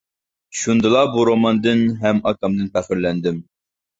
[0.59, 3.37] شۇندىلا بۇ روماندىن ھەم ئاكامدىن پەخىرلەندىم.